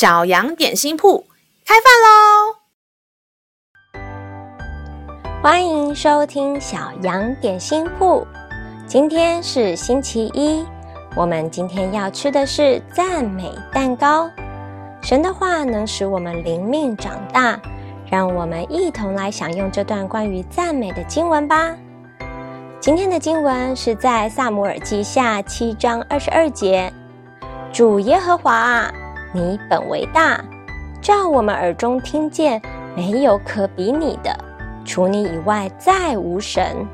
[0.00, 1.26] 小羊点心铺
[1.66, 2.56] 开饭喽！
[5.42, 8.26] 欢迎收听小羊点心铺。
[8.86, 10.64] 今天是星期一，
[11.14, 14.30] 我们今天要吃的是赞美蛋糕。
[15.02, 17.60] 神的话能使我们灵命长大，
[18.10, 21.76] 让我们一同来享用这段关于赞美的经文吧。
[22.80, 26.90] 今天的经文是在撒母耳记下七章二十二节
[27.70, 28.90] ：“主耶和华。”
[29.32, 30.42] 你本为大，
[31.00, 32.60] 照我们耳中听见，
[32.96, 34.36] 没有可比你的，
[34.84, 36.84] 除你以外再无神。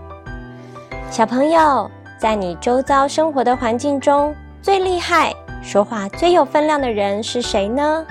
[1.11, 5.33] 小朋友，在你周遭生活的环境中，最厉害、
[5.63, 8.05] 说话最有分量的人是谁呢？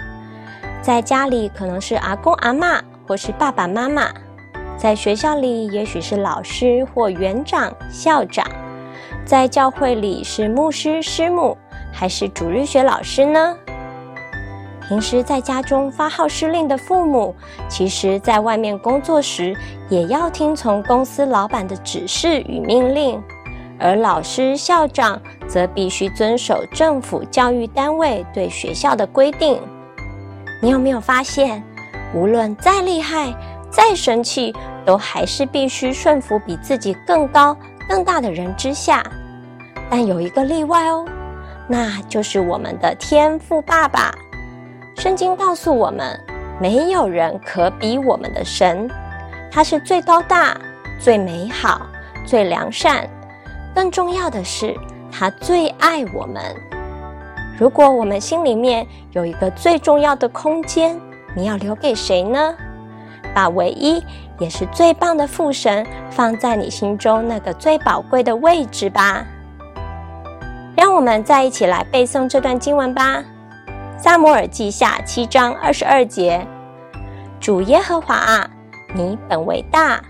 [0.82, 4.06] 在家里可能是阿公阿嬷，或是爸爸妈妈；
[4.76, 8.44] 在学校里，也许是老师或园长、校长；
[9.24, 11.56] 在教会里是牧师、师母，
[11.94, 13.56] 还是主日学老师呢？
[14.88, 17.36] 平时在家中发号施令的父母，
[17.68, 19.56] 其实在外面工作时
[19.90, 23.20] 也要听从公司老板的指示与命令；
[23.80, 29.60] 而老师、校长则必须遵守政府教育单位对学校的规定。
[30.62, 31.64] 你有没有发现，
[32.14, 33.34] 无论再厉害、
[33.72, 34.54] 再神气，
[34.86, 37.58] 都还是必须顺服比自己更高、
[37.90, 39.04] 更大的人之下？
[39.90, 41.06] 但有一个例外哦，
[41.68, 44.14] 那就是我们的天赋爸爸。
[44.98, 46.20] 圣经告诉我们，
[46.60, 48.90] 没有人可比我们的神，
[49.52, 50.58] 他是最高大、
[51.00, 51.82] 最美好、
[52.26, 53.08] 最良善。
[53.74, 54.74] 更重要的是，
[55.12, 56.42] 他最爱我们。
[57.58, 61.00] 如果我们心里面有一个最重要的空间，
[61.36, 62.56] 你要留给谁呢？
[63.34, 64.02] 把唯一
[64.40, 69.26] 也是最棒的父神放在你心中那个最宝贵的位置吧。
[70.76, 73.22] 让我们再一起来背诵这段经文吧。
[73.98, 76.46] 撒摩尔记下七章二十二节：
[77.40, 78.50] 主耶和华啊，
[78.94, 80.02] 你本为大，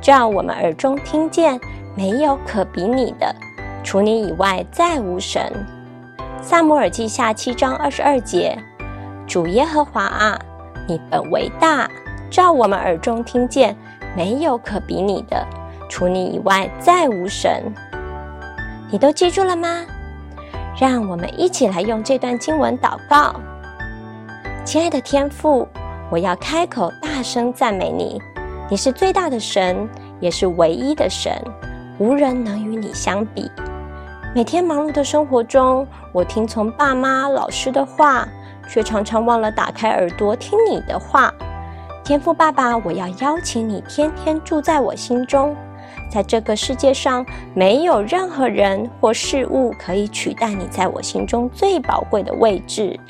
[0.00, 1.60] 照我们耳中听见，
[1.96, 3.34] 没有可比你的，
[3.82, 5.52] 除你以外再无神。
[6.40, 8.56] 撒摩尔记下七章二十二节：
[9.26, 10.38] 主耶和华啊，
[10.88, 11.90] 你本为大，
[12.30, 13.76] 照我们耳中听见，
[14.16, 15.44] 没有可比你的，
[15.88, 17.62] 除你以外再无神。
[18.90, 19.84] 你都记住了吗？
[20.78, 23.34] 让我们一起来用这段经文祷告。
[24.64, 25.68] 亲爱的天父，
[26.10, 28.20] 我要开口大声赞美你，
[28.70, 29.88] 你是最大的神，
[30.18, 31.32] 也是唯一的神，
[31.98, 33.50] 无人能与你相比。
[34.34, 38.26] 每天忙碌的生活中，我听从爸妈、老师的话，
[38.66, 41.30] 却常常忘了打开耳朵听你的话。
[42.02, 45.54] 天父爸爸，我要邀请你天天住在我心中。
[46.12, 47.24] 在这个世界上，
[47.54, 53.00] 没有任何人或事物可以取代你在我心中最宝贵的位置。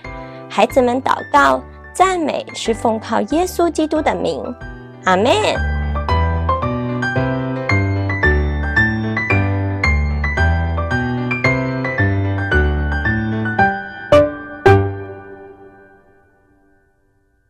[0.48, 1.60] 孩子们祷告、
[1.92, 4.40] 赞美，是奉靠耶稣基督的名，
[5.04, 5.71] 阿门。